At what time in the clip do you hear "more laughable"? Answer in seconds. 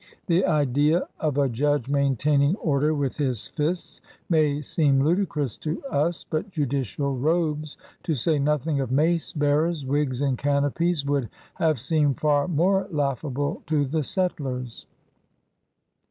12.47-13.61